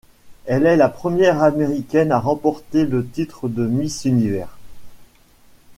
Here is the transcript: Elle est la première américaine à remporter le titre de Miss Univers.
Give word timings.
Elle 0.47 0.65
est 0.65 0.77
la 0.77 0.89
première 0.89 1.43
américaine 1.43 2.11
à 2.11 2.17
remporter 2.17 2.85
le 2.87 3.05
titre 3.07 3.47
de 3.47 3.67
Miss 3.67 4.05
Univers. 4.05 4.57